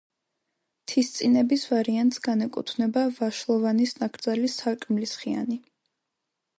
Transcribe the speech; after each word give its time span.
მთისწინების 0.85 1.65
ვარიანტს 1.73 2.23
განეკუთვნება 2.29 3.05
ვაშლოვანის 3.21 3.95
ნაკრძალის 4.03 4.59
საკმლისხიანი. 4.65 5.65